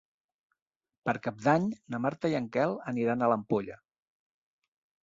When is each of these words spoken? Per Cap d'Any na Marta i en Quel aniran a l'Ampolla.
Per 1.09 1.13
Cap 1.27 1.37
d'Any 1.49 1.67
na 1.95 2.01
Marta 2.07 2.33
i 2.33 2.39
en 2.41 2.49
Quel 2.57 2.75
aniran 2.95 3.21
a 3.21 3.31
l'Ampolla. 3.35 3.79